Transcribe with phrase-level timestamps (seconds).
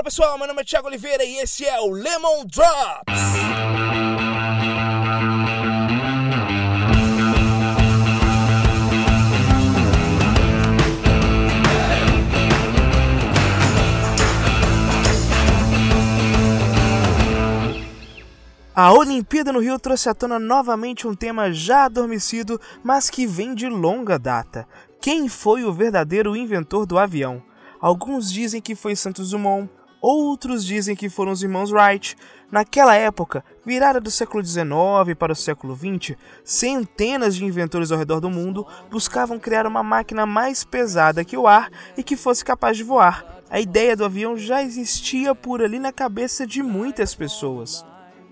[0.00, 3.20] Fala pessoal, meu nome é Thiago Oliveira e esse é o Lemon Drops.
[18.74, 23.54] A Olimpíada no Rio trouxe à tona novamente um tema já adormecido, mas que vem
[23.54, 24.66] de longa data.
[24.98, 27.42] Quem foi o verdadeiro inventor do avião?
[27.78, 29.70] Alguns dizem que foi Santos Dumont,
[30.00, 32.16] outros dizem que foram os irmãos Wright.
[32.50, 34.68] Naquela época, virada do século XIX
[35.18, 40.26] para o século XX, centenas de inventores ao redor do mundo buscavam criar uma máquina
[40.26, 43.42] mais pesada que o ar e que fosse capaz de voar.
[43.48, 47.84] A ideia do avião já existia por ali na cabeça de muitas pessoas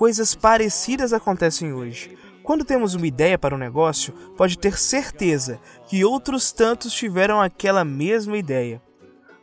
[0.00, 2.16] coisas parecidas acontecem hoje.
[2.42, 7.84] Quando temos uma ideia para um negócio, pode ter certeza que outros tantos tiveram aquela
[7.84, 8.80] mesma ideia.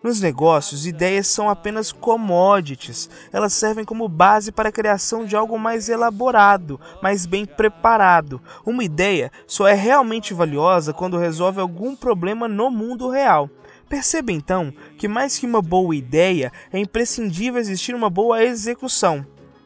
[0.04, 3.10] Nos negócios, ideias são apenas commodities.
[3.34, 8.40] Elas servem como base para a criação de algo mais elaborado, mais bem preparado.
[8.64, 13.50] Uma ideia só é realmente valiosa quando resolve algum problema no mundo real.
[13.90, 19.25] Perceba então que, mais que uma boa ideia, é imprescindível existir uma boa execução.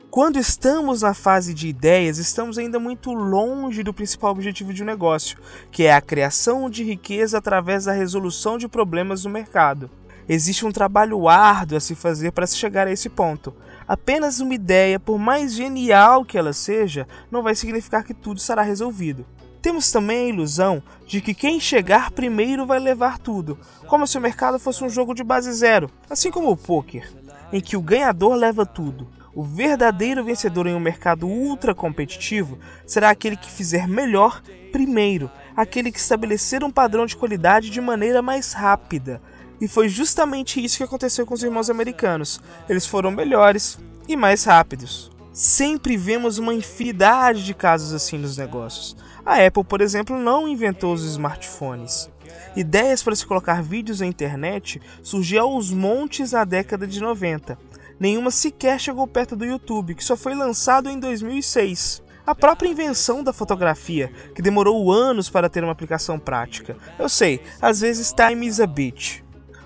[0.10, 4.86] Quando estamos na fase de ideias, estamos ainda muito longe do principal objetivo de um
[4.86, 5.38] negócio,
[5.72, 9.90] que é a criação de riqueza através da resolução de problemas no mercado.
[10.28, 13.54] Existe um trabalho árduo a se fazer para se chegar a esse ponto.
[13.88, 18.62] Apenas uma ideia, por mais genial que ela seja, não vai significar que tudo será
[18.62, 19.26] resolvido.
[19.62, 24.22] Temos também a ilusão de que quem chegar primeiro vai levar tudo, como se o
[24.22, 27.12] mercado fosse um jogo de base zero, assim como o poker,
[27.54, 29.08] em que o ganhador leva tudo.
[29.34, 35.92] O verdadeiro vencedor em um mercado ultra competitivo será aquele que fizer melhor primeiro, aquele
[35.92, 39.22] que estabelecer um padrão de qualidade de maneira mais rápida.
[39.62, 42.42] E foi justamente isso que aconteceu com os irmãos americanos.
[42.68, 45.12] Eles foram melhores e mais rápidos.
[45.32, 48.98] Sempre vemos uma infinidade de casos assim nos negócios.
[49.26, 52.10] A Apple, por exemplo, não inventou os smartphones.
[52.56, 57.58] Ideias para se colocar vídeos na internet surgiam aos montes na década de 90
[58.02, 62.02] nenhuma sequer chegou perto do YouTube, que só foi lançado em 2006.
[62.26, 66.76] A própria invenção da fotografia, que demorou anos para ter uma aplicação prática.
[66.98, 69.22] Eu sei, às vezes time is a bitch.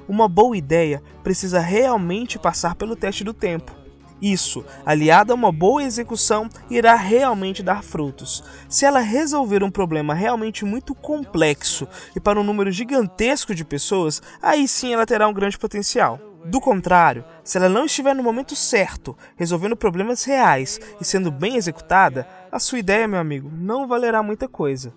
[0.07, 3.75] Uma boa ideia precisa realmente passar pelo teste do tempo.
[4.21, 8.43] Isso, aliado a uma boa execução, irá realmente dar frutos.
[8.69, 14.21] Se ela resolver um problema realmente muito complexo e para um número gigantesco de pessoas,
[14.41, 16.19] aí sim ela terá um grande potencial.
[16.45, 21.55] Do contrário, se ela não estiver no momento certo, resolvendo problemas reais e sendo bem
[21.55, 24.93] executada, a sua ideia, meu amigo, não valerá muita coisa.